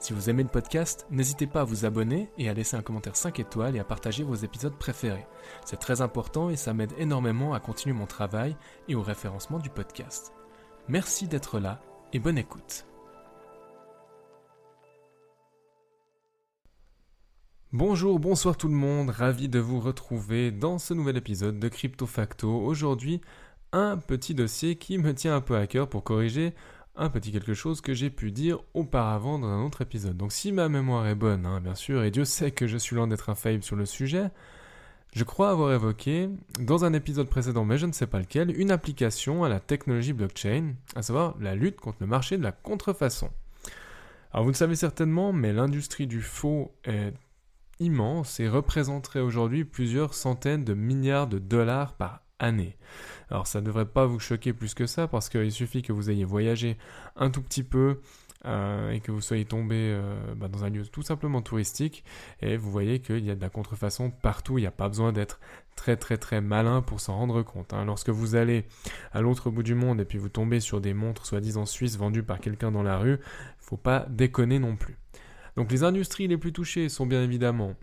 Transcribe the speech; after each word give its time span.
Si 0.00 0.12
vous 0.12 0.30
aimez 0.30 0.44
le 0.44 0.48
podcast, 0.48 1.06
n'hésitez 1.10 1.48
pas 1.48 1.62
à 1.62 1.64
vous 1.64 1.84
abonner 1.84 2.30
et 2.38 2.48
à 2.48 2.54
laisser 2.54 2.76
un 2.76 2.82
commentaire 2.82 3.16
5 3.16 3.40
étoiles 3.40 3.74
et 3.74 3.80
à 3.80 3.84
partager 3.84 4.22
vos 4.22 4.36
épisodes 4.36 4.76
préférés. 4.78 5.26
C'est 5.64 5.80
très 5.80 6.02
important 6.02 6.50
et 6.50 6.56
ça 6.56 6.72
m'aide 6.72 6.92
énormément 6.98 7.52
à 7.52 7.58
continuer 7.58 7.94
mon 7.96 8.06
travail 8.06 8.56
et 8.86 8.94
au 8.94 9.02
référencement 9.02 9.58
du 9.58 9.70
podcast. 9.70 10.32
Merci 10.86 11.26
d'être 11.26 11.58
là 11.58 11.80
et 12.12 12.20
bonne 12.20 12.38
écoute. 12.38 12.86
Bonjour, 17.72 18.20
bonsoir 18.20 18.56
tout 18.56 18.68
le 18.68 18.74
monde, 18.74 19.10
ravi 19.10 19.48
de 19.48 19.58
vous 19.58 19.80
retrouver 19.80 20.52
dans 20.52 20.78
ce 20.78 20.94
nouvel 20.94 21.16
épisode 21.16 21.58
de 21.58 21.68
Crypto 21.68 22.06
Facto. 22.06 22.48
Aujourd'hui, 22.48 23.20
un 23.72 23.96
petit 23.98 24.34
dossier 24.34 24.76
qui 24.76 24.96
me 24.96 25.12
tient 25.12 25.34
un 25.36 25.40
peu 25.40 25.56
à 25.56 25.66
cœur 25.66 25.88
pour 25.88 26.04
corriger 26.04 26.54
un 26.98 27.10
petit 27.10 27.32
quelque 27.32 27.54
chose 27.54 27.80
que 27.80 27.94
j'ai 27.94 28.10
pu 28.10 28.32
dire 28.32 28.60
auparavant 28.74 29.38
dans 29.38 29.46
un 29.46 29.64
autre 29.64 29.82
épisode. 29.82 30.16
Donc 30.16 30.32
si 30.32 30.52
ma 30.52 30.68
mémoire 30.68 31.06
est 31.06 31.14
bonne, 31.14 31.46
hein, 31.46 31.60
bien 31.60 31.74
sûr, 31.74 32.02
et 32.02 32.10
Dieu 32.10 32.24
sait 32.24 32.50
que 32.50 32.66
je 32.66 32.76
suis 32.76 32.96
loin 32.96 33.06
d'être 33.06 33.30
infaillible 33.30 33.64
sur 33.64 33.76
le 33.76 33.86
sujet, 33.86 34.30
je 35.14 35.24
crois 35.24 35.50
avoir 35.50 35.72
évoqué, 35.72 36.28
dans 36.60 36.84
un 36.84 36.92
épisode 36.92 37.28
précédent, 37.28 37.64
mais 37.64 37.78
je 37.78 37.86
ne 37.86 37.92
sais 37.92 38.06
pas 38.06 38.18
lequel, 38.18 38.58
une 38.60 38.70
application 38.70 39.44
à 39.44 39.48
la 39.48 39.60
technologie 39.60 40.12
blockchain, 40.12 40.74
à 40.96 41.02
savoir 41.02 41.36
la 41.40 41.54
lutte 41.54 41.80
contre 41.80 41.98
le 42.00 42.06
marché 42.06 42.36
de 42.36 42.42
la 42.42 42.52
contrefaçon. 42.52 43.30
Alors 44.32 44.44
vous 44.44 44.50
le 44.50 44.56
savez 44.56 44.76
certainement, 44.76 45.32
mais 45.32 45.52
l'industrie 45.52 46.06
du 46.06 46.20
faux 46.20 46.72
est 46.84 47.14
immense 47.80 48.40
et 48.40 48.48
représenterait 48.48 49.20
aujourd'hui 49.20 49.64
plusieurs 49.64 50.14
centaines 50.14 50.64
de 50.64 50.74
milliards 50.74 51.28
de 51.28 51.38
dollars 51.38 51.94
par 51.94 52.22
année. 52.38 52.76
Alors 53.30 53.46
ça 53.46 53.60
ne 53.60 53.66
devrait 53.66 53.86
pas 53.86 54.06
vous 54.06 54.18
choquer 54.18 54.52
plus 54.52 54.74
que 54.74 54.86
ça 54.86 55.08
parce 55.08 55.28
qu'il 55.28 55.52
suffit 55.52 55.82
que 55.82 55.92
vous 55.92 56.10
ayez 56.10 56.24
voyagé 56.24 56.76
un 57.16 57.30
tout 57.30 57.42
petit 57.42 57.62
peu 57.62 58.00
euh, 58.44 58.92
et 58.92 59.00
que 59.00 59.10
vous 59.10 59.20
soyez 59.20 59.44
tombé 59.44 59.76
euh, 59.76 60.34
bah, 60.36 60.46
dans 60.46 60.64
un 60.64 60.70
lieu 60.70 60.86
tout 60.86 61.02
simplement 61.02 61.42
touristique 61.42 62.04
et 62.40 62.56
vous 62.56 62.70
voyez 62.70 63.00
qu'il 63.00 63.24
y 63.24 63.30
a 63.30 63.34
de 63.34 63.40
la 63.40 63.50
contrefaçon 63.50 64.10
partout, 64.10 64.58
il 64.58 64.60
n'y 64.60 64.66
a 64.66 64.72
pas 64.72 64.88
besoin 64.88 65.12
d'être 65.12 65.40
très 65.74 65.96
très 65.96 66.18
très 66.18 66.40
malin 66.40 66.80
pour 66.80 67.00
s'en 67.00 67.16
rendre 67.16 67.42
compte. 67.42 67.72
Hein. 67.72 67.84
Lorsque 67.84 68.10
vous 68.10 68.36
allez 68.36 68.64
à 69.12 69.20
l'autre 69.20 69.50
bout 69.50 69.64
du 69.64 69.74
monde 69.74 70.00
et 70.00 70.04
puis 70.04 70.18
vous 70.18 70.28
tombez 70.28 70.60
sur 70.60 70.80
des 70.80 70.94
montres 70.94 71.26
soi-disant 71.26 71.66
suisses 71.66 71.98
vendues 71.98 72.22
par 72.22 72.38
quelqu'un 72.38 72.70
dans 72.70 72.84
la 72.84 72.98
rue, 72.98 73.18
faut 73.58 73.76
pas 73.76 74.06
déconner 74.08 74.60
non 74.60 74.76
plus. 74.76 74.96
Donc 75.56 75.72
les 75.72 75.82
industries 75.82 76.28
les 76.28 76.38
plus 76.38 76.52
touchées 76.52 76.88
sont 76.88 77.06
bien 77.06 77.22
évidemment 77.22 77.74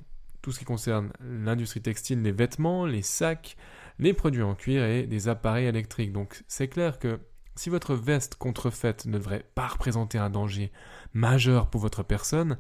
tout 0.41 0.51
ce 0.51 0.59
qui 0.59 0.65
concerne 0.65 1.11
l'industrie 1.21 1.81
textile, 1.81 2.21
les 2.21 2.31
vêtements, 2.31 2.85
les 2.85 3.01
sacs, 3.01 3.57
les 3.99 4.13
produits 4.13 4.43
en 4.43 4.55
cuir 4.55 4.83
et 4.83 5.03
des 5.03 5.27
appareils 5.27 5.67
électriques. 5.67 6.11
Donc 6.11 6.43
c'est 6.47 6.67
clair 6.67 6.99
que 6.99 7.19
si 7.55 7.69
votre 7.69 7.95
veste 7.95 8.35
contrefaite 8.35 9.05
ne 9.05 9.13
devrait 9.13 9.45
pas 9.55 9.67
représenter 9.67 10.17
un 10.17 10.29
danger 10.29 10.71
majeur 11.13 11.69
pour 11.69 11.81
votre 11.81 12.03
personne, 12.03 12.57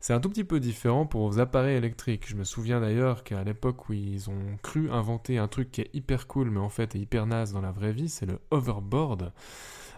c'est 0.00 0.12
un 0.12 0.20
tout 0.20 0.28
petit 0.28 0.44
peu 0.44 0.60
différent 0.60 1.06
pour 1.06 1.26
vos 1.26 1.38
appareils 1.38 1.76
électriques. 1.76 2.28
Je 2.28 2.36
me 2.36 2.44
souviens 2.44 2.78
d'ailleurs 2.78 3.24
qu'à 3.24 3.42
l'époque 3.42 3.88
où 3.88 3.94
ils 3.94 4.28
ont 4.28 4.58
cru 4.62 4.90
inventer 4.90 5.38
un 5.38 5.48
truc 5.48 5.72
qui 5.72 5.80
est 5.80 5.90
hyper 5.94 6.26
cool 6.26 6.50
mais 6.50 6.60
en 6.60 6.68
fait 6.68 6.94
est 6.94 6.98
hyper 6.98 7.26
naze 7.26 7.54
dans 7.54 7.62
la 7.62 7.72
vraie 7.72 7.92
vie, 7.92 8.10
c'est 8.10 8.26
le 8.26 8.38
hoverboard. 8.50 9.32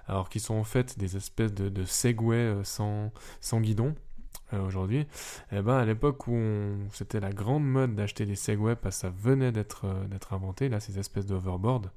Alors 0.06 0.28
qui 0.28 0.38
sont 0.38 0.54
en 0.54 0.62
fait 0.62 0.96
des 0.96 1.16
espèces 1.16 1.52
de, 1.52 1.68
de 1.68 1.84
Segway 1.84 2.36
euh, 2.36 2.62
sans, 2.62 3.10
sans 3.40 3.60
guidon. 3.60 3.96
Euh, 4.52 4.64
aujourd'hui, 4.64 5.06
eh 5.50 5.60
ben, 5.60 5.74
à 5.74 5.84
l'époque 5.84 6.28
où 6.28 6.38
c'était 6.92 7.18
la 7.18 7.32
grande 7.32 7.66
mode 7.66 7.96
d'acheter 7.96 8.26
des 8.26 8.36
Segway 8.36 8.76
parce 8.76 8.96
que 8.96 9.00
ça 9.02 9.10
venait 9.10 9.50
d'être 9.50 9.86
euh, 9.86 10.06
d'être 10.06 10.34
inventé, 10.34 10.68
là, 10.68 10.78
ces 10.78 11.00
espèces 11.00 11.26
d'overboard, 11.26 11.90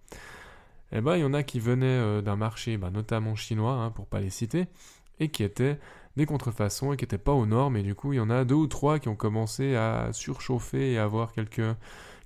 eh 0.92 1.02
ben, 1.02 1.16
il 1.16 1.20
y 1.20 1.24
en 1.24 1.36
a 1.36 1.44
qui 1.44 1.60
venaient 1.60 1.86
euh, 1.86 2.22
d'un 2.24 2.36
marché, 2.36 2.78
bah, 2.78 2.90
notamment 2.90 3.36
chinois, 3.36 3.74
hein, 3.74 3.92
pour 3.92 4.08
pas 4.08 4.20
les 4.20 4.32
citer, 4.32 4.66
et 5.20 5.30
qui 5.30 5.44
étaient 5.44 5.78
des 6.18 6.26
contrefaçons 6.26 6.92
et 6.92 6.98
qui 6.98 7.04
n'étaient 7.04 7.20
pas 7.20 7.34
aux 7.34 7.46
normes, 7.46 7.78
et 7.78 7.84
du 7.84 7.94
coup, 7.94 8.14
il 8.14 8.16
y 8.16 8.20
en 8.20 8.32
a 8.32 8.44
deux 8.46 8.56
ou 8.56 8.68
trois 8.68 8.98
qui 8.98 9.10
ont 9.10 9.16
commencé 9.16 9.76
à 9.76 10.10
surchauffer 10.12 10.94
et 10.94 10.98
à 10.98 11.04
avoir 11.04 11.34
quelques, 11.34 11.62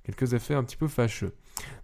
quelques 0.04 0.32
effets 0.32 0.54
un 0.54 0.64
petit 0.64 0.78
peu 0.78 0.88
fâcheux. 0.88 1.34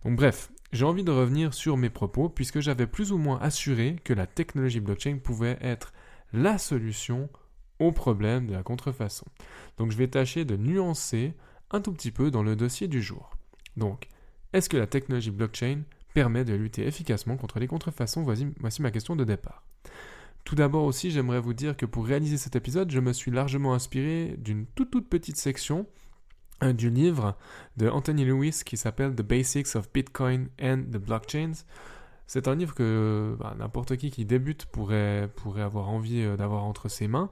Donc 0.04 0.16
bref, 0.16 0.50
j'ai 0.72 0.86
envie 0.86 1.04
de 1.04 1.10
revenir 1.10 1.52
sur 1.52 1.76
mes 1.76 1.90
propos, 1.90 2.30
puisque 2.30 2.60
j'avais 2.60 2.86
plus 2.86 3.12
ou 3.12 3.18
moins 3.18 3.38
assuré 3.40 3.96
que 4.02 4.14
la 4.14 4.26
technologie 4.26 4.80
blockchain 4.80 5.18
pouvait 5.22 5.58
être 5.60 5.92
la 6.32 6.56
solution 6.56 7.28
au 7.80 7.91
problème 7.91 8.46
de 8.46 8.52
la 8.52 8.62
contrefaçon. 8.62 9.26
Donc 9.76 9.91
je 9.91 9.96
vais 9.96 10.08
tâcher 10.08 10.44
de 10.44 10.56
nuancer 10.56 11.34
un 11.70 11.80
tout 11.80 11.92
petit 11.92 12.10
peu 12.10 12.30
dans 12.30 12.42
le 12.42 12.56
dossier 12.56 12.88
du 12.88 13.02
jour. 13.02 13.30
Donc, 13.76 14.08
est-ce 14.52 14.68
que 14.68 14.76
la 14.76 14.86
technologie 14.86 15.30
blockchain 15.30 15.82
permet 16.14 16.44
de 16.44 16.54
lutter 16.54 16.86
efficacement 16.86 17.36
contre 17.36 17.60
les 17.60 17.68
contrefaçons? 17.68 18.22
Voici, 18.22 18.46
ma 18.80 18.91
question 18.91 19.16
de 19.16 19.24
départ. 19.24 19.62
Tout 20.44 20.54
d'abord 20.54 20.84
aussi, 20.84 21.10
j'aimerais 21.10 21.41
vous 21.41 21.54
dire 21.54 21.76
que 21.76 21.86
pour 21.86 22.06
réaliser 22.06 22.36
cet 22.36 22.56
épisode, 22.56 22.91
je 22.91 23.00
me 23.00 23.12
suis 23.12 23.30
largement 23.30 23.74
inspiré 23.74 24.34
d'une 24.38 24.66
toute 24.66 24.91
toute 24.91 25.08
petite 25.08 25.36
section 25.36 25.86
euh, 26.62 26.72
du 26.72 26.91
livre 26.91 27.36
de 27.76 27.88
Anthony 27.88 28.24
Lewis 28.24 28.62
qui 28.64 28.76
s'appelle 28.76 29.14
The 29.14 29.22
Basics 29.22 29.76
of 29.76 29.92
Bitcoin 29.92 30.48
and 30.60 30.84
the 30.91 30.97
Blockchains. 30.97 31.64
C'est 32.32 32.46
un 32.46 32.54
livre 32.54 32.76
que 32.76 33.34
bah, 33.41 33.56
n'importe 33.58 33.96
qui 33.96 34.12
qui 34.12 34.24
débute 34.24 34.66
pourrait, 34.66 35.28
avoir 35.56 35.88
envie 35.88 36.22
euh, 36.22 36.36
d'avoir 36.36 36.62
entre 36.62 36.88
ses 36.88 37.08
mains. 37.08 37.28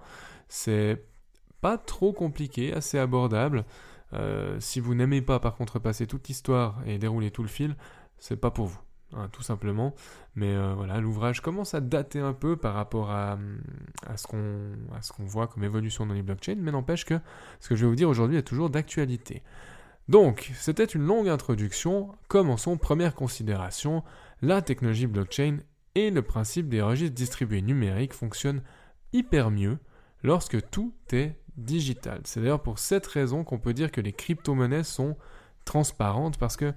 C'est 0.48 1.04
pas 1.60 1.78
trop 1.78 2.12
compliqué, 2.12 2.72
assez 2.74 2.98
abordable. 2.98 3.64
Euh, 4.12 4.58
si 4.58 4.80
vous 4.80 4.96
n'aimez 4.96 5.22
pas 5.22 5.38
par 5.38 5.54
contre 5.54 5.78
passer 5.78 6.08
toute 6.08 6.26
l'histoire 6.26 6.82
et 6.84 6.98
dérouler 6.98 7.30
tout 7.30 7.42
le 7.42 7.48
fil, 7.48 7.76
c'est 8.18 8.40
pas 8.40 8.50
pour 8.50 8.66
vous. 8.66 8.80
Hein, 9.12 9.28
tout 9.30 9.44
simplement. 9.44 9.94
Mais 10.34 10.52
euh, 10.52 10.74
voilà, 10.74 10.98
l'ouvrage 10.98 11.42
commence 11.42 11.74
à 11.74 11.80
dater 11.80 12.18
un 12.18 12.32
peu 12.32 12.56
par 12.56 12.74
rapport 12.74 13.12
à, 13.12 13.38
à 14.04 14.16
ce 14.16 14.26
qu'on 14.26 15.24
voit 15.26 15.46
comme 15.46 15.62
évolution 15.62 16.06
dans 16.06 16.14
les 16.14 16.22
blockchains, 16.22 16.56
mais 16.58 16.72
n'empêche 16.72 17.04
que 17.04 17.20
ce 17.60 17.68
que 17.68 17.76
je 17.76 17.84
vais 17.84 17.88
vous 17.88 17.94
dire 17.94 18.08
aujourd'hui 18.08 18.36
est 18.36 18.42
toujours 18.42 18.68
d'actualité. 18.68 19.44
Donc, 20.08 20.50
c'était 20.54 20.86
une 20.86 21.04
longue 21.04 21.28
introduction. 21.28 22.08
Commençons 22.28 22.78
première 22.78 23.14
considération. 23.14 24.02
La 24.40 24.62
technologie 24.62 25.06
blockchain 25.06 25.58
et 25.94 26.10
le 26.10 26.22
principe 26.22 26.68
des 26.68 26.80
registres 26.80 27.14
distribués 27.14 27.62
numériques 27.62 28.12
fonctionnent 28.12 28.62
hyper 29.12 29.50
mieux 29.50 29.78
lorsque 30.22 30.70
tout 30.70 30.92
est 31.12 31.36
digital. 31.56 32.20
C'est 32.24 32.40
d'ailleurs 32.40 32.62
pour 32.62 32.78
cette 32.78 33.06
raison 33.06 33.42
qu'on 33.42 33.58
peut 33.58 33.74
dire 33.74 33.90
que 33.90 34.00
les 34.00 34.12
crypto-monnaies 34.12 34.84
sont 34.84 35.16
transparentes 35.64 36.38
parce 36.38 36.56
que 36.56 36.72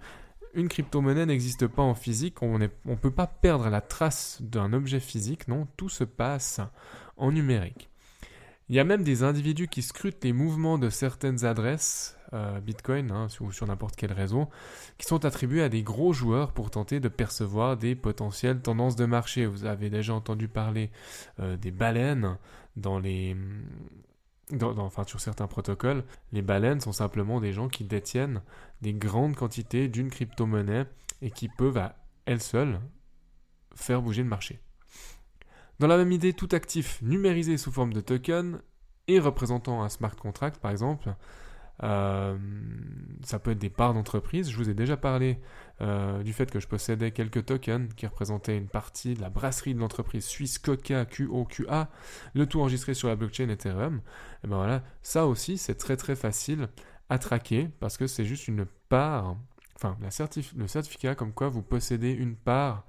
une 0.54 0.68
crypto-monnaie 0.68 1.26
n'existe 1.26 1.68
pas 1.68 1.84
en 1.84 1.96
physique, 1.96 2.42
on 2.42 2.58
ne 2.58 2.68
peut 2.68 3.12
pas 3.12 3.28
perdre 3.28 3.70
la 3.70 3.80
trace 3.80 4.42
d'un 4.42 4.74
objet 4.74 5.00
physique, 5.00 5.48
non, 5.48 5.68
tout 5.78 5.88
se 5.88 6.04
passe 6.04 6.60
en 7.16 7.32
numérique. 7.32 7.90
Il 8.68 8.76
y 8.76 8.80
a 8.80 8.84
même 8.84 9.04
des 9.04 9.24
individus 9.24 9.68
qui 9.68 9.82
scrutent 9.82 10.24
les 10.24 10.34
mouvements 10.34 10.78
de 10.78 10.90
certaines 10.90 11.46
adresses 11.46 12.18
euh, 12.34 12.60
Bitcoin 12.60 13.12
hein, 13.12 13.28
ou 13.40 13.52
sur 13.52 13.68
n'importe 13.68 13.96
quel 13.96 14.14
réseau, 14.14 14.48
qui 14.98 15.06
sont 15.06 15.26
attribués 15.26 15.64
à 15.64 15.70
des 15.70 15.84
gros 15.84 16.14
joueurs 16.14 16.52
pour 16.54 16.72
tenter 16.72 17.00
de 17.00 17.10
percevoir 17.10 17.78
des 17.78 17.96
potentielles 17.96 18.62
tendances 18.62 18.96
de 18.96 19.06
marché. 19.06 19.46
Vous 19.46 19.66
avez 19.66 19.90
déjà 19.90 20.14
entendu 20.14 20.48
parler 20.48 20.92
euh, 21.40 21.58
des 21.58 21.72
baleines 21.72 22.38
dans 22.76 23.00
les 23.00 23.36
enfin, 24.60 25.04
sur 25.04 25.20
certains 25.20 25.48
protocoles, 25.48 26.04
les 26.32 26.42
baleines 26.42 26.82
sont 26.82 26.92
simplement 26.92 27.40
des 27.40 27.54
gens 27.54 27.70
qui 27.70 27.84
détiennent 27.84 28.42
des 28.82 28.94
grandes 28.94 29.36
quantités 29.36 29.88
d'une 29.88 30.10
crypto-monnaie 30.10 30.86
et 31.22 31.32
qui 31.32 31.48
peuvent 31.48 31.78
à 31.78 31.96
elles 32.26 32.42
seules 32.42 32.80
faire 33.76 34.02
bouger 34.02 34.24
le 34.24 34.30
marché. 34.30 34.60
Dans 35.80 35.88
la 35.88 35.98
même 35.98 36.12
idée, 36.12 36.34
tout 36.34 36.50
actif 36.52 37.02
numérisé 37.02 37.58
sous 37.58 37.72
forme 37.72 37.94
de 37.94 38.02
token 38.02 38.62
et 39.08 39.20
représentant 39.20 39.84
un 39.84 39.90
smart 39.90 40.16
contract 40.16 40.62
par 40.62 40.72
exemple, 40.72 41.16
euh, 41.84 42.38
ça 43.24 43.40
peut 43.40 43.52
être 43.52 43.60
des 43.60 43.70
parts 43.70 43.94
d'entreprise. 43.94 44.50
Je 44.50 44.58
vous 44.58 44.70
ai 44.70 44.74
déjà 44.74 44.98
parlé 44.98 45.40
euh, 45.82 46.22
du 46.24 46.34
fait 46.34 46.50
que 46.52 46.60
je 46.60 46.68
possédais 46.68 47.12
quelques 47.12 47.46
tokens 47.46 47.94
qui 47.96 48.06
représentaient 48.06 48.58
une 48.58 48.68
partie 48.68 49.16
de 49.16 49.22
la 49.22 49.30
brasserie 49.30 49.74
de 49.74 49.80
l'entreprise 49.80 50.26
suisse 50.26 50.60
Coca, 50.60 51.06
QOQA, 51.06 51.90
le 52.34 52.46
tout 52.46 52.60
enregistré 52.62 52.94
sur 52.94 53.08
la 53.08 53.16
blockchain 53.16 53.50
Ethereum. 53.50 54.02
Et 54.44 54.48
ben 54.48 54.58
voilà, 54.58 54.84
ça 55.02 55.26
aussi 55.26 55.58
c'est 55.58 55.76
très 55.76 55.98
très 55.98 56.16
facile 56.16 56.70
à 57.10 57.18
traquer 57.18 57.70
parce 57.80 57.98
que 57.98 58.08
c'est 58.08 58.26
juste 58.26 58.48
une 58.48 58.66
part, 58.90 59.36
enfin 59.76 59.98
le 60.56 60.68
certificat 60.68 61.16
comme 61.16 61.34
quoi 61.34 61.50
vous 61.50 61.64
possédez 61.64 62.12
une 62.12 62.36
part 62.36 62.86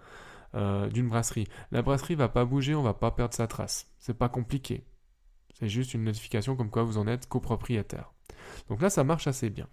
euh, 0.55 0.91
d'une 0.91 1.09
brasserie. 1.09 1.49
La 1.71 1.81
brasserie 1.81 2.15
va 2.15 2.29
pas 2.29 2.44
bouger, 2.44 2.75
on 2.75 2.83
va 2.83 2.93
pas 2.93 3.11
perdre 3.11 3.33
sa 3.33 3.47
trace. 3.47 3.87
C'est 3.99 4.19
pas 4.19 4.29
compliqué. 4.29 4.85
C'est 5.59 5.69
juste 5.69 5.94
une 5.94 6.05
notification 6.05 6.56
comme 6.56 6.69
quoi 6.69 6.83
vous 6.83 6.99
en 6.99 7.06
êtes 7.06 7.27
copropriétaire. 7.27 8.12
Donc 8.69 8.81
là, 8.82 8.90
ça 8.90 9.04
marche 9.04 9.26
assez 9.26 9.50
bien. 9.50 9.69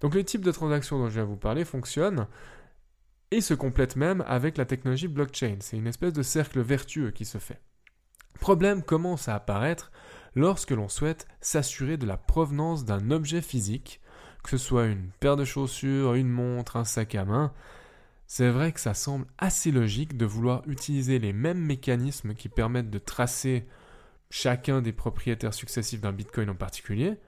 Donc 0.00 0.14
le 0.14 0.24
type 0.24 0.44
de 0.44 0.52
transaction 0.52 0.98
dont 0.98 1.08
je 1.08 1.14
viens 1.14 1.24
vous 1.24 1.36
parler 1.36 1.64
fonctionne 1.64 2.26
et 3.30 3.40
se 3.40 3.54
complète 3.54 3.96
même 3.96 4.22
avec 4.26 4.56
la 4.56 4.64
technologie 4.64 5.08
blockchain. 5.08 5.56
C'est 5.60 5.76
une 5.76 5.86
espèce 5.86 6.12
de 6.12 6.22
cercle 6.22 6.60
vertueux 6.60 7.10
qui 7.10 7.24
se 7.24 7.38
fait. 7.38 7.60
Problème 8.40 8.82
commence 8.82 9.28
à 9.28 9.36
apparaître 9.36 9.92
lorsque 10.34 10.72
l'on 10.72 10.88
souhaite 10.88 11.26
s'assurer 11.40 11.96
de 11.96 12.06
la 12.06 12.16
provenance 12.16 12.84
d'un 12.84 13.10
objet 13.10 13.40
physique, 13.40 14.00
que 14.42 14.50
ce 14.50 14.58
soit 14.58 14.86
une 14.86 15.10
paire 15.20 15.36
de 15.36 15.44
chaussures, 15.44 16.14
une 16.14 16.28
montre, 16.28 16.76
un 16.76 16.84
sac 16.84 17.14
à 17.14 17.24
main, 17.24 17.52
c'est 18.26 18.48
vrai 18.48 18.72
que 18.72 18.80
ça 18.80 18.94
semble 18.94 19.26
assez 19.38 19.70
logique 19.70 20.16
de 20.16 20.24
vouloir 20.24 20.62
utiliser 20.66 21.18
les 21.18 21.32
mêmes 21.32 21.60
mécanismes 21.60 22.34
qui 22.34 22.48
permettent 22.48 22.90
de 22.90 22.98
tracer 22.98 23.66
chacun 24.30 24.80
des 24.80 24.92
propriétaires 24.92 25.54
successifs 25.54 26.00
d'un 26.00 26.12
Bitcoin 26.12 26.48
en 26.48 26.54
particulier, 26.54 27.18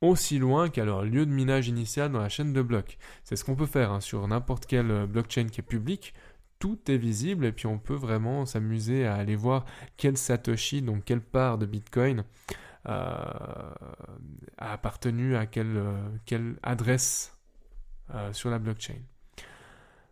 aussi 0.00 0.38
loin 0.38 0.68
qu'à 0.68 0.84
leur 0.84 1.02
lieu 1.02 1.26
de 1.26 1.30
minage 1.30 1.68
initial 1.68 2.10
dans 2.10 2.20
la 2.20 2.28
chaîne 2.28 2.52
de 2.52 2.62
blocs. 2.62 2.98
C'est 3.24 3.36
ce 3.36 3.44
qu'on 3.44 3.56
peut 3.56 3.66
faire 3.66 3.92
hein, 3.92 4.00
sur 4.00 4.26
n'importe 4.26 4.66
quelle 4.66 4.90
euh, 4.90 5.06
blockchain 5.06 5.46
qui 5.46 5.60
est 5.60 5.64
publique. 5.64 6.14
Tout 6.58 6.78
est 6.90 6.96
visible 6.96 7.44
et 7.46 7.52
puis 7.52 7.66
on 7.66 7.78
peut 7.78 7.94
vraiment 7.94 8.44
s'amuser 8.44 9.06
à 9.06 9.14
aller 9.14 9.36
voir 9.36 9.64
quel 9.96 10.16
Satoshi, 10.16 10.82
donc 10.82 11.04
quelle 11.04 11.22
part 11.22 11.58
de 11.58 11.66
Bitcoin, 11.66 12.24
euh, 12.86 12.92
a 14.58 14.72
appartenu 14.72 15.36
à 15.36 15.46
quelle, 15.46 15.76
euh, 15.76 16.54
adresse 16.62 17.36
sur 18.32 18.50
la 18.50 18.58
blockchain. 18.58 18.96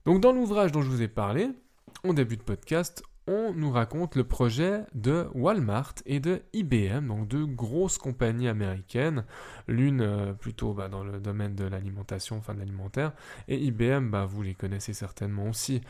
Donc 0.06 0.20
dans 0.20 0.32
l'ouvrage 0.32 0.70
dont 0.70 0.82
je 0.82 0.88
vous 0.88 1.02
ai 1.02 1.08
parlé, 1.08 1.50
en 2.04 2.14
début 2.14 2.36
de 2.36 2.42
podcast, 2.42 3.02
on 3.28 3.52
nous 3.52 3.70
raconte 3.70 4.16
le 4.16 4.24
projet 4.24 4.80
de 4.94 5.28
Walmart 5.34 5.94
et 6.06 6.18
de 6.18 6.40
IBM, 6.54 7.06
donc 7.06 7.28
deux 7.28 7.44
grosses 7.44 7.98
compagnies 7.98 8.48
américaines, 8.48 9.24
l'une 9.68 10.00
euh, 10.00 10.32
plutôt 10.32 10.72
bah, 10.72 10.88
dans 10.88 11.04
le 11.04 11.20
domaine 11.20 11.54
de 11.54 11.64
l'alimentation, 11.64 12.38
enfin 12.38 12.54
de 12.54 12.60
l'alimentaire, 12.60 13.12
et 13.46 13.58
IBM, 13.58 14.08
bah, 14.08 14.24
vous 14.24 14.42
les 14.42 14.54
connaissez 14.54 14.94
certainement 14.94 15.48
aussi, 15.48 15.82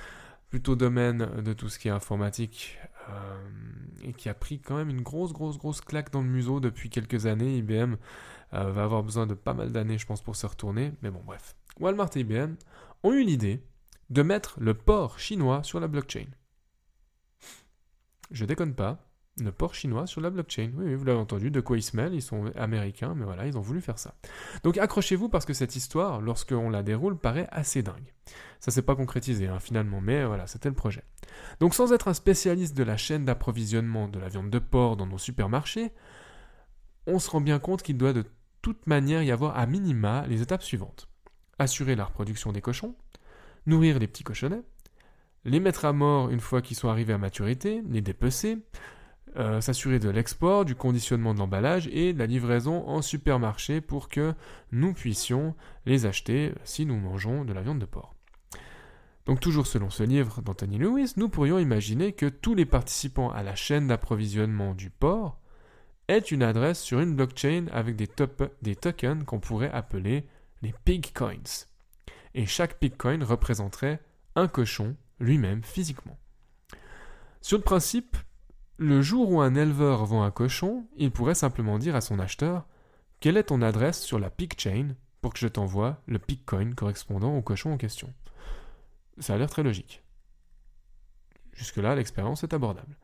plutôt 0.51 0.75
domaine 0.75 1.29
de 1.41 1.53
tout 1.53 1.69
ce 1.69 1.79
qui 1.79 1.87
est 1.87 1.93
informatique, 1.93 2.77
euh, 3.09 3.13
et 4.03 4.13
qui 4.13 4.29
a 4.29 4.35
pris 4.35 4.59
quand 4.59 4.77
même 4.77 4.91
une 4.91 5.03
grosse, 5.03 5.33
grosse, 5.33 5.59
grosse 5.59 5.81
claque 5.81 6.11
dans 6.11 6.23
le 6.23 6.29
museau 6.29 6.59
depuis 6.59 6.91
quelques 6.91 7.27
années. 7.27 7.59
IBM 7.59 7.95
euh, 8.55 8.73
va 8.73 8.83
avoir 8.83 9.05
besoin 9.05 9.29
de 9.29 9.35
pas 9.35 9.55
mal 9.55 9.71
d'années, 9.71 9.99
je 9.99 10.07
pense, 10.07 10.23
pour 10.23 10.35
se 10.35 10.47
retourner, 10.47 10.93
mais 11.03 11.11
bon, 11.11 11.23
bref. 11.25 11.55
Walmart 11.79 12.11
et 12.17 12.21
IBM 12.21 12.55
ont 13.05 13.13
eu 13.13 13.23
l'idée 13.23 13.63
de 14.11 14.23
mettre 14.23 14.59
le 14.59 14.75
port 14.75 15.21
chinois 15.21 15.63
sur 15.63 15.79
la 15.79 15.87
blockchain. 15.87 16.27
Je 18.31 18.45
déconne 18.45 18.75
pas, 18.75 19.09
le 19.43 19.53
port 19.53 19.75
chinois 19.75 20.07
sur 20.07 20.21
la 20.21 20.31
blockchain. 20.31 20.73
Oui, 20.75 20.95
vous 20.95 21.05
l'avez 21.05 21.19
entendu, 21.19 21.51
de 21.51 21.61
quoi 21.61 21.77
ils 21.77 21.83
se 21.83 21.97
mêlent, 21.97 22.15
ils 22.15 22.23
sont 22.23 22.47
américains, 22.57 23.15
mais 23.15 23.25
voilà, 23.25 23.47
ils 23.47 23.57
ont 23.57 23.63
voulu 23.63 23.81
faire 23.81 23.99
ça. 23.99 24.15
Donc 24.63 24.79
accrochez-vous 24.79 25.29
parce 25.29 25.45
que 25.45 25.55
cette 25.55 25.77
histoire, 25.77 26.21
lorsqu'on 26.21 26.71
la 26.71 26.83
déroule, 26.83 27.19
paraît 27.19 27.49
assez 27.51 27.83
dingue. 27.83 28.13
Ça 28.61 28.71
s'est 28.71 28.83
pas 28.83 28.97
concrétisé 28.97 29.47
hein, 29.47 29.61
finalement, 29.61 30.01
mais 30.01 30.25
voilà, 30.25 30.47
c'était 30.47 30.69
le 30.69 30.75
projet. 30.75 31.05
Donc 31.61 31.75
sans 31.75 31.93
être 31.93 32.09
un 32.09 32.15
spécialiste 32.15 32.77
de 32.77 32.83
la 32.83 32.97
chaîne 32.97 33.25
d'approvisionnement 33.25 34.09
de 34.09 34.19
la 34.19 34.29
viande 34.29 34.51
de 34.51 34.59
porc 34.59 34.97
dans 34.97 35.07
nos 35.07 35.19
supermarchés, 35.19 35.93
on 37.07 37.19
se 37.19 37.31
rend 37.31 37.41
bien 37.41 37.59
compte 37.59 37.83
qu'il 37.83 37.97
doit 37.97 38.13
de 38.13 38.25
toute 38.61 38.87
manière 38.87 39.23
y 39.23 39.31
avoir 39.31 39.57
à 39.57 39.67
minima 39.67 40.27
les 40.27 40.43
étapes 40.43 40.63
suivantes. 40.63 41.09
Assurer 41.59 41.97
la 41.97 42.05
reproduction 42.05 42.53
des 42.53 42.61
cochons, 42.61 42.95
nourrir 43.67 43.99
les 43.99 44.07
petits 44.07 44.25
cochonnets, 44.25 44.63
les 45.45 45.61
mettre 45.61 45.85
à 45.85 45.93
mort 45.93 46.31
une 46.31 46.41
fois 46.41 46.63
qu'ils 46.63 46.77
sont 46.77 46.89
arrivés 46.89 47.13
à 47.13 47.19
maturité, 47.19 47.83
les 47.89 48.01
dépecer, 48.01 48.59
euh, 49.37 49.61
s'assurer 49.61 49.99
de 49.99 50.09
l'export, 50.09 50.65
du 50.65 50.75
conditionnement 50.75 51.35
de 51.35 51.39
l'emballage 51.39 51.89
et 51.93 52.13
de 52.13 52.19
la 52.19 52.27
livraison 52.27 52.87
en 52.89 53.03
supermarché 53.03 53.81
pour 53.81 54.09
que 54.09 54.35
nous 54.73 54.93
puissions 54.95 55.55
les 55.87 56.07
acheter 56.07 56.53
si 56.65 56.87
nous 56.87 56.97
mangeons 56.97 57.45
de 57.45 57.53
la 57.53 57.63
viande 57.63 57.79
de 57.79 57.87
porc. 57.87 58.15
Donc 59.27 59.41
toujours 59.41 59.67
selon 59.67 59.91
ce 59.91 60.03
livre 60.03 60.41
d'Anthony 60.41 60.79
Lewis, 60.79 61.13
nous 61.17 61.29
pourrions 61.29 61.59
imaginer 61.59 62.13
que 62.13 62.27
tous 62.27 62.55
les 62.55 62.65
participants 62.65 63.31
à 63.31 63.43
la 63.43 63.55
chaîne 63.55 63.87
d'approvisionnement 63.87 64.75
du 64.75 64.89
porc 64.89 65.39
aient 66.09 66.19
une 66.19 66.43
adresse 66.43 66.81
sur 66.81 67.01
une 67.01 67.15
blockchain 67.15 67.67
avec 67.71 67.95
des, 67.97 68.09
des 68.63 68.75
tokens 68.77 69.25
qu'on 69.25 69.41
pourrait 69.41 69.71
appeler 69.71 70.27
les 70.63 70.73
pig 70.85 71.13
coins 71.13 71.67
et 72.35 72.47
chaque 72.47 72.81
Bitcoin 72.81 73.23
représenterait 73.23 74.01
un 74.37 74.49
cochon 74.49 74.97
lui-même 75.21 75.63
physiquement. 75.63 76.19
Sur 77.41 77.59
le 77.59 77.65
principe, 77.65 78.17
le 78.77 79.03
jour 79.03 79.31
où 79.31 79.41
un 79.41 79.55
éleveur 79.55 80.05
vend 80.05 80.23
un 80.23 80.31
cochon, 80.31 80.87
il 80.97 81.11
pourrait 81.11 81.35
simplement 81.35 81.79
dire 81.79 81.97
à 81.97 82.01
son 82.01 82.19
acheteur 82.19 82.67
Quelle 83.21 83.37
est 83.37 83.45
ton 83.45 83.63
adresse 83.63 84.01
sur 84.01 84.19
la 84.19 84.31
chain 84.57 84.95
pour 85.21 85.33
que 85.33 85.39
je 85.39 85.49
t'envoie 85.49 86.01
le 86.07 86.19
Bitcoin 86.19 86.75
correspondant 86.75 87.37
au 87.37 87.43
cochon 87.43 87.73
en 87.73 87.77
question? 87.77 88.13
Ça 89.19 89.35
a 89.35 89.39
l'air 89.39 89.51
très 89.51 89.63
logique. 89.65 90.03
Jusque-là, 91.55 91.97
l'expérience 91.97 92.45
est 92.45 92.55
abordable. 92.55 92.97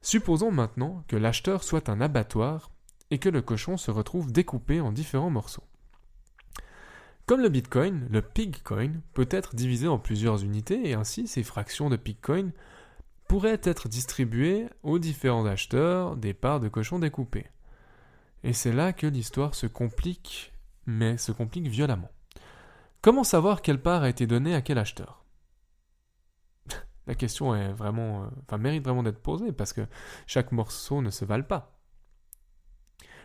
Supposons 0.00 0.50
maintenant 0.50 1.04
que 1.06 1.14
l'acheteur 1.14 1.62
soit 1.62 1.88
un 1.88 2.00
abattoir 2.00 2.72
et 3.10 3.18
que 3.18 3.28
le 3.28 3.42
cochon 3.42 3.76
se 3.76 3.92
retrouve 3.92 4.32
découpé 4.32 4.80
en 4.80 4.90
différents 4.90 5.30
morceaux. 5.30 5.62
Comme 7.26 7.40
le 7.40 7.48
Bitcoin, 7.48 8.08
le 8.10 8.20
Pigcoin 8.20 9.00
peut 9.14 9.28
être 9.30 9.54
divisé 9.54 9.86
en 9.86 9.98
plusieurs 9.98 10.42
unités 10.42 10.88
et 10.88 10.94
ainsi 10.94 11.28
ces 11.28 11.44
fractions 11.44 11.88
de 11.88 11.96
Pigcoin 11.96 12.50
pourraient 13.28 13.60
être 13.62 13.88
distribuées 13.88 14.68
aux 14.82 14.98
différents 14.98 15.46
acheteurs 15.46 16.16
des 16.16 16.34
parts 16.34 16.60
de 16.60 16.68
cochons 16.68 16.98
découpées. 16.98 17.46
Et 18.42 18.52
c'est 18.52 18.72
là 18.72 18.92
que 18.92 19.06
l'histoire 19.06 19.54
se 19.54 19.66
complique, 19.66 20.52
mais 20.86 21.16
se 21.16 21.30
complique 21.30 21.68
violemment. 21.68 22.10
Comment 23.02 23.24
savoir 23.24 23.62
quelle 23.62 23.80
part 23.80 24.02
a 24.02 24.08
été 24.08 24.26
donnée 24.26 24.54
à 24.54 24.60
quel 24.60 24.78
acheteur? 24.78 25.24
La 27.06 27.14
question 27.14 27.54
est 27.54 27.72
vraiment, 27.72 28.24
euh, 28.24 28.26
enfin, 28.42 28.58
mérite 28.58 28.84
vraiment 28.84 29.04
d'être 29.04 29.22
posée 29.22 29.52
parce 29.52 29.72
que 29.72 29.86
chaque 30.26 30.50
morceau 30.50 31.00
ne 31.02 31.10
se 31.10 31.24
valent 31.24 31.44
pas. 31.44 31.78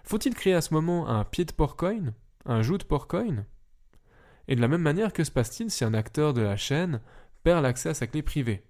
Faut-il 0.04 0.36
créer 0.36 0.54
à 0.54 0.62
ce 0.62 0.74
moment 0.74 1.10
un 1.10 1.26
pied 1.26 1.46
de 1.46 1.52
porcoin, 1.52 2.14
un 2.46 2.62
joue 2.62 2.78
de 2.78 2.86
porcoin? 2.86 3.44
Et 4.48 4.56
de 4.56 4.62
la 4.62 4.68
même 4.68 4.82
manière, 4.82 5.14
que 5.14 5.24
se 5.24 5.32
passe-t-il 5.32 5.72
si 5.72 5.84
un 5.84 5.94
acteur 5.94 6.34
de 6.34 6.42
la 6.42 6.58
chaîne 6.58 7.02
perd 7.44 7.64
l'accès 7.64 7.90
à 7.90 7.94
sa 7.94 8.08
clé 8.08 8.22
privée. 8.22 8.64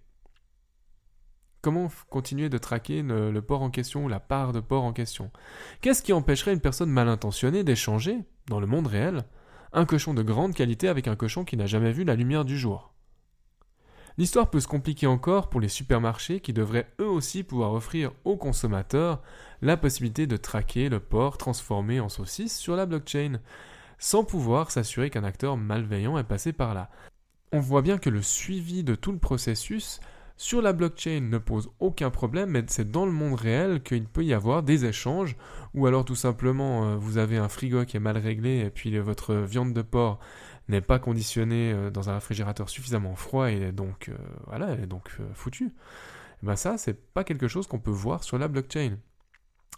Comment 1.62 1.90
continuer 2.10 2.50
de 2.50 2.58
traquer 2.58 3.02
le, 3.02 3.42
port 3.42 3.62
en 3.62 3.70
question 3.70 4.06
ou 4.06 4.08
la 4.08 4.20
part 4.20 4.54
de 4.54 4.60
port 4.60 4.84
en 4.84 4.94
question? 4.94 5.32
Qu'est-ce 5.82 6.04
qui 6.04 6.14
empêcherait 6.14 6.54
une 6.54 6.62
personne 6.62 6.90
mal 6.90 7.10
intentionnée 7.10 7.64
d'échanger, 7.64 8.20
dans 8.48 8.60
le 8.60 8.68
monde 8.68 8.88
réel, 8.88 9.26
un 9.74 9.86
cochon 9.86 10.14
de 10.14 10.22
grande 10.24 10.54
qualité 10.54 10.88
avec 10.88 11.08
un 11.08 11.16
cochon 11.16 11.44
qui 11.44 11.58
n'a 11.58 11.66
jamais 11.66 11.92
vu 11.92 12.04
la 12.04 12.16
lumière 12.16 12.46
du 12.46 12.58
jour? 12.58 12.94
L'histoire 14.18 14.50
peut 14.50 14.60
se 14.60 14.68
compliquer 14.68 15.06
encore 15.06 15.50
pour 15.50 15.62
les 15.62 15.68
supermarchés 15.68 16.40
qui 16.40 16.54
devraient 16.54 16.92
eux 17.00 17.10
aussi 17.10 17.44
pouvoir 17.44 17.74
offrir 17.74 18.12
aux 18.24 18.38
consommateurs 18.38 19.22
la 19.62 19.78
possibilité 19.78 20.26
de 20.26 20.38
traquer 20.38 20.90
le 20.90 21.00
porc 21.00 21.38
transformé 21.38 22.00
en 22.00 22.10
saucisse 22.10 22.58
sur 22.58 22.76
la 22.76 22.88
blockchain 22.88 23.40
sans 23.98 24.24
pouvoir 24.24 24.72
s'assurer 24.72 25.10
qu'un 25.10 25.24
acteur 25.24 25.58
malveillant 25.58 26.18
est 26.18 26.24
passé 26.24 26.54
par 26.54 26.74
là. 26.74 26.90
On 27.52 27.60
voit 27.60 27.82
bien 27.82 27.98
que 27.98 28.10
le 28.10 28.22
suivi 28.22 28.84
de 28.84 28.96
tout 28.96 29.12
le 29.12 29.20
processus 29.20 30.00
sur 30.38 30.62
la 30.62 30.72
blockchain 30.72 31.22
ne 31.22 31.40
pose 31.40 31.72
aucun 31.80 32.12
problème, 32.12 32.52
mais 32.52 32.64
c'est 32.68 32.92
dans 32.92 33.06
le 33.06 33.12
monde 33.12 33.34
réel 33.34 33.82
qu'il 33.82 34.06
peut 34.06 34.24
y 34.24 34.34
avoir 34.34 34.62
des 34.62 34.86
échanges, 34.86 35.36
ou 35.74 35.88
alors 35.88 36.06
tout 36.06 36.16
simplement 36.16 36.86
euh, 36.86 36.96
vous 36.96 37.18
avez 37.18 37.38
un 37.38 37.50
frigo 37.50 37.86
qui 37.86 37.98
est 37.98 38.02
mal 38.02 38.18
réglé 38.18 38.60
et 38.60 38.70
puis 38.70 38.98
votre 39.00 39.34
viande 39.34 39.74
de 39.74 39.82
porc 39.82 40.20
n'est 40.70 40.82
pas 40.82 41.00
conditionnée 41.00 41.72
euh, 41.74 41.90
dans 41.90 42.10
un 42.10 42.16
réfrigérateur 42.16 42.70
suffisamment 42.70 43.16
froid 43.16 43.50
et 43.50 43.72
donc 43.72 44.10
euh, 44.10 44.18
voilà, 44.46 44.70
elle 44.70 44.84
est 44.84 44.88
donc 44.88 45.10
foutue. 45.34 45.74
Et 46.44 46.46
ben 46.46 46.56
ça, 46.56 46.78
c'est 46.78 46.94
pas 47.14 47.24
quelque 47.24 47.48
chose 47.48 47.66
qu'on 47.66 47.80
peut 47.80 47.90
voir 47.90 48.24
sur 48.24 48.38
la 48.38 48.48
blockchain. 48.48 48.98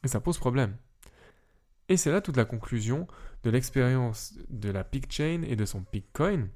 Et 0.03 0.09
ça 0.09 0.19
pose 0.19 0.37
problème. 0.37 0.75
Et 1.89 1.97
c'est 1.97 2.11
là 2.11 2.21
toute 2.21 2.37
la 2.37 2.45
conclusion 2.45 3.07
de 3.43 3.49
l'expérience 3.49 4.35
de 4.49 4.69
la 4.69 4.83
PigChain 4.83 5.41
et 5.41 5.55
de 5.55 5.65
son 5.65 5.81
PigCoin. 5.81 6.47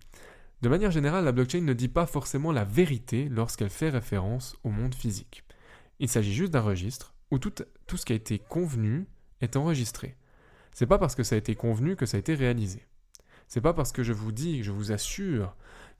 De 0.61 0.69
manière 0.69 0.91
générale, 0.91 1.25
la 1.25 1.31
blockchain 1.31 1.61
ne 1.61 1.73
dit 1.73 1.89
pas 1.89 2.05
forcément 2.05 2.51
la 2.51 2.63
vérité 2.63 3.27
lorsqu'elle 3.29 3.69
fait 3.69 3.89
référence 3.89 4.55
au 4.63 4.69
monde 4.69 4.95
physique. 4.95 5.43
Il 5.99 6.07
s'agit 6.07 6.33
juste 6.33 6.53
d'un 6.53 6.61
registre 6.61 7.13
où 7.31 7.39
tout, 7.39 7.51
tout, 7.87 7.97
ce 7.97 8.05
qui 8.05 8.13
a 8.13 8.15
été 8.15 8.39
convenu 8.39 9.07
est 9.41 9.57
enregistré. 9.57 10.15
C'est 10.71 10.85
pas 10.85 10.99
parce 10.99 11.15
que 11.15 11.23
ça 11.23 11.35
a 11.35 11.37
été 11.37 11.55
convenu 11.55 11.95
que 11.95 12.05
ça 12.05 12.17
a 12.17 12.19
été 12.19 12.35
réalisé. 12.35 12.85
C'est 13.47 13.61
pas 13.61 13.73
parce 13.73 13.91
que 13.91 14.03
je 14.03 14.13
vous 14.13 14.31
dis, 14.31 14.63
je 14.63 14.71
vous 14.71 14.91
assure 14.91 15.55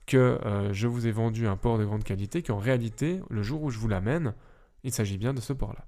que 0.06 0.16
euh, 0.16 0.72
je 0.72 0.86
vous 0.86 1.06
ai 1.06 1.12
vendu 1.12 1.46
un 1.46 1.56
port 1.56 1.78
de 1.78 1.84
grande 1.84 2.04
qualité 2.04 2.42
qu'en 2.42 2.58
réalité, 2.58 3.20
le 3.30 3.42
jour 3.42 3.62
où 3.62 3.70
je 3.70 3.78
vous 3.78 3.88
l'amène, 3.88 4.34
il 4.82 4.92
s'agit 4.92 5.18
bien 5.18 5.34
de 5.34 5.40
ce 5.40 5.52
port-là. 5.52 5.86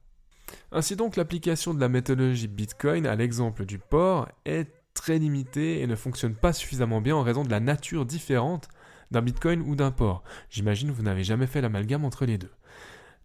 Ainsi 0.73 0.97
donc, 0.97 1.17
l'application 1.17 1.75
de 1.75 1.81
la 1.81 1.89
méthodologie 1.89 2.49
Bitcoin 2.49 3.07
à 3.07 3.17
l'exemple 3.17 3.65
du 3.65 3.79
port 3.79 4.29
est 4.45 4.69
très 4.95 5.19
limitée 5.19 5.81
et 5.81 5.87
ne 5.87 5.97
fonctionne 5.97 6.35
pas 6.35 6.53
suffisamment 6.53 7.01
bien 7.01 7.17
en 7.17 7.23
raison 7.23 7.45
de 7.45 7.51
la 7.51 7.61
nature 7.61 8.07
différente 8.07 8.69
d'un 9.11 9.23
Bitcoin 9.23 9.61
ou 9.63 9.77
d'un 9.77 9.91
port. 9.91 10.23
J'imagine 10.51 10.89
que 10.91 10.95
vous 10.95 11.03
n'avez 11.03 11.25
jamais 11.25 11.47
fait 11.47 11.61
l'amalgame 11.61 12.05
entre 12.05 12.27
les 12.27 12.39
deux. 12.39 12.51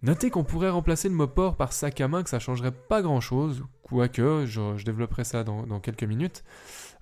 Notez 0.03 0.31
qu'on 0.31 0.43
pourrait 0.43 0.69
remplacer 0.69 1.09
le 1.09 1.15
mot 1.15 1.27
port 1.27 1.57
par 1.57 1.73
sac 1.73 2.01
à 2.01 2.07
main, 2.07 2.23
que 2.23 2.29
ça 2.29 2.39
changerait 2.39 2.71
pas 2.71 3.03
grand 3.03 3.21
chose, 3.21 3.63
quoique 3.83 4.45
je, 4.47 4.83
développerai 4.83 5.23
ça 5.23 5.43
dans, 5.43 5.79
quelques 5.79 6.03
minutes. 6.03 6.43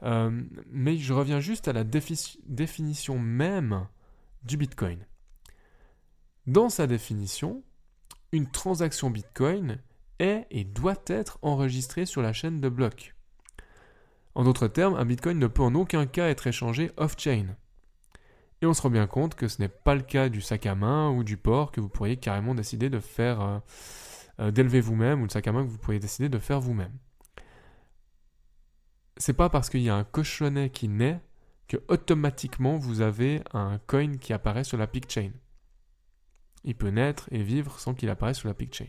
Euh, 0.04 0.42
mais 0.70 0.98
je 0.98 1.14
reviens 1.14 1.40
juste 1.40 1.68
à 1.68 1.74
la 1.74 1.84
définition 1.84 3.18
même 3.18 3.88
du 4.44 4.58
Bitcoin. 4.58 5.06
Dans 6.46 6.70
sa 6.70 6.88
définition, 6.88 7.64
une 8.32 8.48
transaction 8.48 9.10
Bitcoin 9.10 9.80
est 10.20 10.46
et 10.52 10.64
doit 10.64 11.02
être 11.08 11.40
enregistrée 11.42 12.06
sur 12.06 12.22
la 12.22 12.34
chaîne 12.34 12.62
de 12.62 12.70
blocs. 12.70 13.16
En 14.36 14.44
d'autres 14.44 14.68
termes, 14.68 14.96
un 14.96 15.06
Bitcoin 15.06 15.40
ne 15.40 15.48
peut 15.48 15.64
en 15.64 15.76
aucun 15.76 16.06
cas 16.06 16.30
être 16.30 16.48
échangé 16.48 16.92
off-chain. 16.98 17.56
Et 18.62 18.66
on 18.66 18.74
se 18.74 18.82
rend 18.82 18.90
bien 18.90 19.08
compte 19.08 19.36
que 19.36 19.48
ce 19.48 19.62
n'est 19.62 19.70
pas 19.70 19.96
le 19.96 20.02
cas 20.02 20.30
du 20.30 20.42
sac 20.42 20.66
à 20.66 20.76
main 20.76 21.10
ou 21.10 21.24
du 21.24 21.38
port 21.38 21.72
que 21.72 21.80
vous 21.82 21.90
pourriez 21.90 22.18
carrément 22.18 22.54
décider 22.54 22.90
de 22.90 23.00
faire, 23.00 23.42
euh, 23.42 23.60
euh, 24.40 24.52
d'élever 24.52 24.82
vous-même 24.82 25.22
ou 25.22 25.24
le 25.24 25.30
sac 25.30 25.48
à 25.48 25.52
main 25.52 25.64
que 25.64 25.70
vous 25.70 25.78
pourriez 25.78 26.00
décider 26.00 26.30
de 26.30 26.40
faire 26.40 26.60
vous-même. 26.60 26.94
C'est 29.18 29.34
pas 29.34 29.50
parce 29.50 29.70
qu'il 29.70 29.82
y 29.82 29.90
a 29.90 29.96
un 29.96 30.04
cochonnet 30.04 30.70
qui 30.70 30.88
naît 30.88 31.22
que 31.68 31.78
automatiquement 31.88 32.78
vous 32.78 33.02
avez 33.02 33.42
un 33.54 33.80
coin 33.88 34.18
qui 34.18 34.34
apparaît 34.34 34.64
sur 34.64 34.78
la 34.78 34.88
chain. 35.08 35.32
Il 36.64 36.76
peut 36.76 36.90
naître 36.90 37.28
et 37.32 37.42
vivre 37.42 37.80
sans 37.80 37.94
qu'il 37.94 38.10
apparaisse 38.10 38.38
sur 38.38 38.50
la 38.50 38.56
chain. 38.72 38.88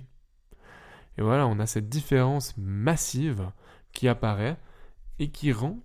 Et 1.18 1.22
voilà, 1.22 1.46
on 1.46 1.58
a 1.58 1.66
cette 1.66 1.88
différence 1.88 2.54
massive 2.56 3.50
qui 3.92 4.08
apparaît 4.08 4.56
et 5.18 5.30
qui 5.30 5.52
rend 5.52 5.78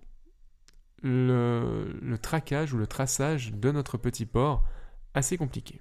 le, 1.02 2.16
traquage 2.20 2.72
ou 2.72 2.78
le 2.78 2.86
traçage 2.86 3.52
de 3.52 3.70
notre 3.70 3.98
petit 3.98 4.26
port 4.26 4.64
assez 5.14 5.36
compliqué. 5.36 5.80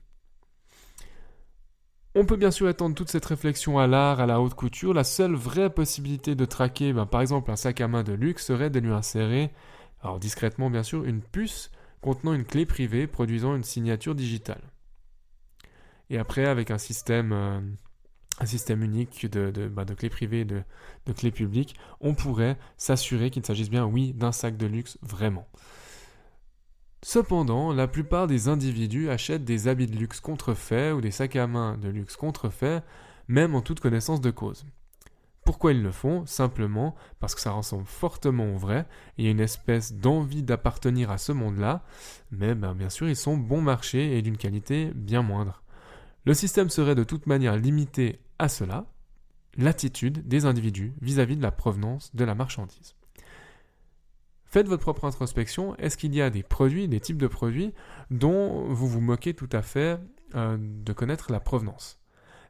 On 2.17 2.25
peut 2.25 2.37
bien 2.37 2.51
sûr 2.51 2.69
étendre 2.69 2.95
toute 2.95 3.09
cette 3.09 3.25
réflexion 3.25 3.77
à 3.77 3.87
l'art, 3.87 4.21
à 4.21 4.25
la 4.25 4.39
haute 4.39 4.53
couture. 4.53 4.93
La 4.93 5.03
seule 5.03 5.35
vraie 5.35 5.69
possibilité 5.69 6.33
de 6.35 6.45
traquer, 6.45 6.93
ben, 6.93 7.05
par 7.05 7.21
exemple, 7.21 7.51
un 7.51 7.57
sac 7.57 7.81
à 7.81 7.89
main 7.89 8.03
de 8.03 8.13
luxe 8.13 8.45
serait 8.45 8.69
de 8.69 8.79
lui 8.79 8.91
insérer, 8.91 9.51
alors 10.01 10.19
discrètement 10.19 10.69
bien 10.69 10.83
sûr, 10.83 11.03
une 11.03 11.21
puce 11.21 11.71
contenant 11.99 12.33
une 12.33 12.45
clé 12.45 12.65
privée 12.65 13.07
produisant 13.07 13.55
une 13.55 13.63
signature 13.63 14.15
digitale. 14.15 14.61
Et 16.09 16.17
après, 16.17 16.45
avec 16.45 16.71
un 16.71 16.77
système 16.77 17.33
euh, 17.33 17.59
un 18.39 18.45
système 18.45 18.83
unique 18.83 19.29
de, 19.31 19.51
de, 19.51 19.67
bah, 19.67 19.85
de 19.85 19.93
clés 19.93 20.09
privées 20.09 20.41
et 20.41 20.45
de, 20.45 20.61
de, 21.05 21.13
clés 21.13 21.31
publiques, 21.31 21.75
on 22.01 22.13
pourrait 22.13 22.57
s'assurer 22.77 23.29
qu'il 23.29 23.45
s'agisse 23.45 23.69
bien, 23.69 23.85
oui, 23.85 24.13
d'un 24.13 24.31
sac 24.31 24.57
de 24.57 24.65
luxe 24.65 24.97
vraiment. 25.01 25.47
Cependant, 27.01 27.71
la 27.71 27.87
plupart 27.87 28.27
des 28.27 28.47
individus 28.47 29.09
achètent 29.09 29.45
des 29.45 29.67
habits 29.67 29.85
de 29.85 29.95
luxe 29.95 30.19
contrefaits 30.19 30.93
ou 30.95 31.01
des 31.01 31.11
sacs 31.11 31.35
à 31.35 31.47
main 31.47 31.77
de 31.77 31.87
luxe 31.87 32.15
contrefaits, 32.15 32.83
même 33.27 33.55
en 33.55 33.61
toute 33.61 33.79
connaissance 33.79 34.21
de 34.21 34.31
cause. 34.31 34.65
Pourquoi 35.45 35.73
ils 35.73 35.83
le 35.83 35.91
font? 35.91 36.25
Simplement 36.25 36.95
parce 37.19 37.35
que 37.35 37.41
ça 37.41 37.51
ressemble 37.51 37.85
fortement 37.85 38.55
au 38.55 38.57
vrai, 38.57 38.87
il 39.17 39.25
y 39.25 39.27
a 39.27 39.31
une 39.31 39.39
espèce 39.39 39.93
d'envie 39.93 40.41
d'appartenir 40.41 41.11
à 41.11 41.19
ce 41.19 41.31
monde-là, 41.31 41.83
mais 42.31 42.55
ben, 42.55 42.73
bien 42.73 42.89
sûr 42.89 43.07
ils 43.07 43.15
sont 43.15 43.37
bon 43.37 43.61
marché 43.61 44.17
et 44.17 44.23
d'une 44.23 44.37
qualité 44.37 44.91
bien 44.95 45.21
moindre. 45.21 45.61
Le 46.25 46.33
système 46.33 46.71
serait 46.71 46.95
de 46.95 47.03
toute 47.03 47.27
manière 47.27 47.55
limité 47.55 48.19
à 48.39 48.49
cela, 48.49 48.85
l'attitude 49.57 50.27
des 50.27 50.45
individus 50.45 50.93
vis-à-vis 51.01 51.37
de 51.37 51.41
la 51.41 51.51
provenance 51.51 52.13
de 52.15 52.25
la 52.25 52.35
marchandise. 52.35 52.95
Faites 54.45 54.67
votre 54.67 54.83
propre 54.83 55.05
introspection. 55.05 55.75
Est-ce 55.77 55.97
qu'il 55.97 56.15
y 56.15 56.21
a 56.21 56.29
des 56.29 56.43
produits, 56.43 56.87
des 56.87 56.99
types 56.99 57.17
de 57.17 57.27
produits 57.27 57.73
dont 58.09 58.65
vous 58.73 58.87
vous 58.87 59.01
moquez 59.01 59.33
tout 59.33 59.49
à 59.51 59.61
fait 59.61 59.99
euh, 60.35 60.57
de 60.59 60.93
connaître 60.93 61.31
la 61.31 61.39
provenance? 61.39 61.99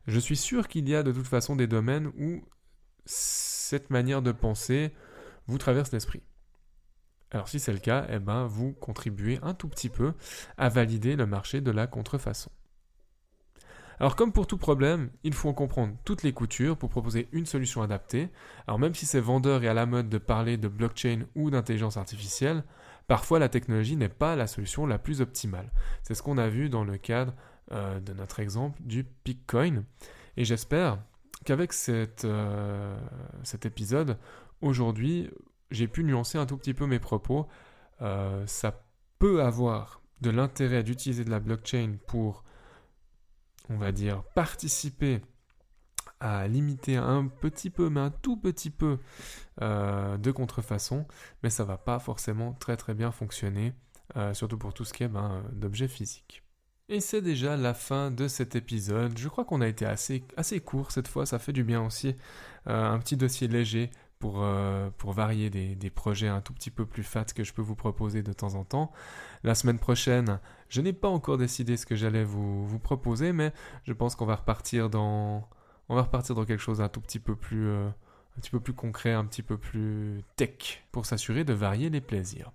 Je 0.07 0.19
suis 0.19 0.37
sûr 0.37 0.67
qu'il 0.67 0.87
y 0.87 0.95
a 0.95 1.01
de 1.01 1.11
toute 1.11 1.25
façon 1.27 1.55
des 1.55 1.67
domaines 1.67 2.11
où 2.19 2.43
cette 3.05 3.89
manière 3.89 4.21
de 4.21 4.31
penser 4.31 4.93
vous 5.47 5.57
traverse 5.57 5.91
l'esprit. 5.91 6.21
Alors 7.31 7.49
si 7.49 7.59
c'est 7.59 7.73
le 7.73 7.79
cas, 7.79 8.05
eh 8.09 8.19
ben, 8.19 8.45
vous 8.45 8.73
contribuez 8.73 9.39
un 9.41 9.53
tout 9.53 9.67
petit 9.67 9.89
peu 9.89 10.13
à 10.57 10.69
valider 10.69 11.15
le 11.15 11.25
marché 11.25 11.59
de 11.59 11.71
la 11.71 11.87
contrefaçon. 11.87 12.51
Alors 13.99 14.15
comme 14.15 14.31
pour 14.31 14.47
tout 14.47 14.57
problème, 14.57 15.09
il 15.23 15.33
faut 15.33 15.49
en 15.49 15.53
comprendre 15.53 15.95
toutes 16.03 16.23
les 16.23 16.33
coutures 16.33 16.77
pour 16.77 16.89
proposer 16.89 17.27
une 17.31 17.45
solution 17.45 17.81
adaptée. 17.81 18.29
Alors 18.67 18.79
même 18.79 18.93
si 18.93 19.05
c'est 19.05 19.19
vendeur 19.19 19.63
et 19.63 19.67
à 19.67 19.73
la 19.73 19.85
mode 19.85 20.09
de 20.09 20.17
parler 20.17 20.57
de 20.57 20.67
blockchain 20.67 21.25
ou 21.35 21.49
d'intelligence 21.49 21.97
artificielle, 21.97 22.63
parfois 23.07 23.39
la 23.39 23.49
technologie 23.49 23.95
n'est 23.95 24.09
pas 24.09 24.35
la 24.35 24.47
solution 24.47 24.85
la 24.85 24.99
plus 24.99 25.21
optimale. 25.21 25.71
C'est 26.03 26.13
ce 26.13 26.23
qu'on 26.23 26.37
a 26.37 26.49
vu 26.49 26.69
dans 26.69 26.83
le 26.83 26.97
cadre 26.97 27.33
euh, 27.71 27.99
de 27.99 28.13
notre 28.13 28.39
exemple 28.39 28.81
du 28.83 29.05
Bitcoin. 29.23 29.85
Et 30.37 30.43
j'espère 30.43 30.99
qu'avec 31.45 31.71
euh, 31.89 32.97
cet 33.43 33.65
épisode, 33.65 34.17
aujourd'hui, 34.61 35.29
j'ai 35.71 35.87
pu 35.87 36.03
nuancer 36.03 36.37
un 36.37 36.45
tout 36.45 36.57
petit 36.57 36.73
peu 36.73 36.85
mes 36.85 36.99
propos. 36.99 37.47
Euh, 38.01 38.45
ça 38.45 38.83
peut 39.19 39.41
avoir 39.41 40.01
de 40.21 40.29
l'intérêt 40.29 40.83
d'utiliser 40.83 41.23
de 41.23 41.29
la 41.29 41.39
blockchain 41.39 41.95
pour 42.07 42.43
on 43.69 43.77
va 43.77 43.91
dire, 43.91 44.23
participer 44.35 45.21
à 46.19 46.47
limiter 46.47 46.95
un 46.95 47.27
petit 47.27 47.69
peu, 47.69 47.89
mais 47.89 47.99
un 47.99 48.09
tout 48.09 48.37
petit 48.37 48.69
peu 48.69 48.99
euh, 49.61 50.17
de 50.17 50.31
contrefaçon, 50.31 51.05
mais 51.43 51.49
ça 51.49 51.63
va 51.63 51.77
pas 51.77 51.99
forcément 51.99 52.53
très 52.53 52.77
très 52.77 52.93
bien 52.93 53.11
fonctionner, 53.11 53.73
euh, 54.15 54.33
surtout 54.33 54.57
pour 54.57 54.73
tout 54.73 54.85
ce 54.85 54.93
qui 54.93 55.03
est 55.03 55.07
ben, 55.07 55.43
d'objets 55.51 55.87
physiques. 55.87 56.45
Et 56.87 56.99
c'est 56.99 57.21
déjà 57.21 57.57
la 57.57 57.73
fin 57.73 58.11
de 58.11 58.27
cet 58.27 58.55
épisode. 58.55 59.17
Je 59.17 59.27
crois 59.27 59.43
qu'on 59.43 59.61
a 59.61 59.67
été 59.67 59.85
assez, 59.85 60.23
assez 60.37 60.59
court 60.59 60.91
cette 60.91 61.07
fois, 61.07 61.25
ça 61.25 61.39
fait 61.39 61.53
du 61.53 61.63
bien 61.63 61.83
aussi. 61.83 62.15
Euh, 62.67 62.85
un 62.85 62.99
petit 62.99 63.17
dossier 63.17 63.47
léger 63.47 63.89
pour, 64.19 64.43
euh, 64.43 64.89
pour 64.97 65.13
varier 65.13 65.49
des, 65.49 65.89
projets 65.89 66.27
un 66.27 66.41
tout 66.41 66.53
petit 66.53 66.71
peu 66.71 66.85
plus 66.85 67.03
fat 67.03 67.25
que 67.25 67.43
je 67.43 67.53
peux 67.53 67.61
vous 67.61 67.75
proposer 67.75 68.23
de 68.23 68.33
temps 68.33 68.55
en 68.55 68.63
temps. 68.63 68.91
La 69.43 69.55
semaine 69.55 69.79
prochaine, 69.79 70.39
je 70.69 70.81
n'ai 70.81 70.93
pas 70.93 71.07
encore 71.07 71.37
décidé 71.37 71.77
ce 71.77 71.85
que 71.85 71.95
j'allais 71.95 72.23
vous, 72.23 72.65
vous, 72.65 72.79
proposer, 72.79 73.33
mais 73.33 73.53
je 73.83 73.93
pense 73.93 74.15
qu'on 74.15 74.25
va 74.25 74.35
repartir 74.35 74.89
dans 74.89 75.47
on 75.87 75.95
va 75.95 76.01
repartir 76.01 76.33
dans 76.35 76.45
quelque 76.45 76.61
chose 76.61 76.81
un 76.81 76.89
tout 76.89 77.01
petit 77.01 77.19
peu 77.19 77.35
plus 77.35 77.67
euh, 77.67 77.87
un 77.87 78.41
petit 78.41 78.49
peu 78.49 78.59
plus 78.59 78.73
concret, 78.73 79.13
un 79.13 79.25
petit 79.25 79.43
peu 79.43 79.57
plus 79.57 80.23
tech 80.35 80.83
pour 80.91 81.05
s'assurer 81.05 81.43
de 81.43 81.53
varier 81.53 81.89
les 81.89 82.01
plaisirs. 82.01 82.51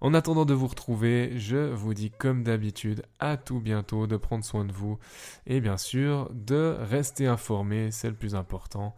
En 0.00 0.12
attendant 0.12 0.44
de 0.44 0.54
vous 0.54 0.66
retrouver, 0.66 1.38
je 1.38 1.72
vous 1.72 1.94
dis 1.94 2.10
comme 2.10 2.42
d'habitude 2.42 3.04
à 3.20 3.36
tout 3.36 3.60
bientôt, 3.60 4.06
de 4.06 4.16
prendre 4.16 4.44
soin 4.44 4.64
de 4.64 4.72
vous 4.72 4.98
et 5.46 5.60
bien 5.60 5.76
sûr 5.76 6.30
de 6.32 6.76
rester 6.80 7.26
informé, 7.26 7.90
c'est 7.90 8.08
le 8.08 8.14
plus 8.14 8.34
important. 8.34 8.94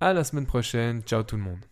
À 0.00 0.12
la 0.12 0.24
semaine 0.24 0.46
prochaine. 0.46 1.02
Ciao 1.02 1.22
tout 1.22 1.36
le 1.36 1.42
monde. 1.42 1.64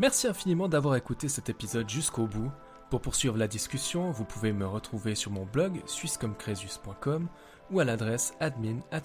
Merci 0.00 0.26
infiniment 0.26 0.68
d'avoir 0.68 0.96
écouté 0.96 1.28
cet 1.28 1.48
épisode 1.48 1.88
jusqu'au 1.88 2.26
bout. 2.26 2.50
Pour 2.90 3.00
poursuivre 3.00 3.36
la 3.36 3.48
discussion, 3.48 4.10
vous 4.10 4.24
pouvez 4.24 4.52
me 4.52 4.66
retrouver 4.66 5.14
sur 5.14 5.30
mon 5.30 5.44
blog 5.44 5.82
swisscomcresus.com 5.86 7.28
ou 7.70 7.80
à 7.80 7.84
l'adresse 7.84 8.34
admin 8.40 8.80
at. 8.90 9.02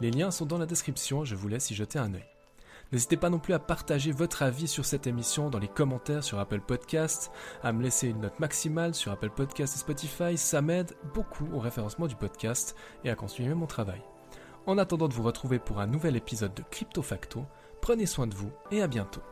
Les 0.00 0.10
liens 0.10 0.30
sont 0.30 0.46
dans 0.46 0.58
la 0.58 0.66
description, 0.66 1.24
je 1.24 1.34
vous 1.34 1.48
laisse 1.48 1.70
y 1.70 1.74
jeter 1.74 1.98
un 1.98 2.14
œil. 2.14 2.26
N'hésitez 2.92 3.16
pas 3.16 3.30
non 3.30 3.38
plus 3.38 3.54
à 3.54 3.58
partager 3.58 4.12
votre 4.12 4.42
avis 4.42 4.68
sur 4.68 4.84
cette 4.84 5.06
émission 5.06 5.50
dans 5.50 5.58
les 5.58 5.68
commentaires 5.68 6.24
sur 6.24 6.38
Apple 6.38 6.60
Podcast, 6.60 7.30
à 7.62 7.72
me 7.72 7.82
laisser 7.82 8.08
une 8.08 8.20
note 8.20 8.40
maximale 8.40 8.94
sur 8.94 9.12
Apple 9.12 9.30
Podcast 9.30 9.74
et 9.74 9.78
Spotify, 9.78 10.38
ça 10.38 10.62
m'aide 10.62 10.94
beaucoup 11.14 11.46
au 11.52 11.58
référencement 11.58 12.06
du 12.06 12.16
podcast 12.16 12.76
et 13.04 13.10
à 13.10 13.14
continuer 13.14 13.54
mon 13.54 13.66
travail. 13.66 14.02
En 14.68 14.76
attendant 14.76 15.08
de 15.08 15.14
vous 15.14 15.22
retrouver 15.22 15.58
pour 15.58 15.80
un 15.80 15.86
nouvel 15.86 16.14
épisode 16.14 16.52
de 16.52 16.62
Crypto 16.62 17.00
Facto, 17.00 17.46
prenez 17.80 18.04
soin 18.04 18.26
de 18.26 18.34
vous 18.34 18.52
et 18.70 18.82
à 18.82 18.86
bientôt. 18.86 19.22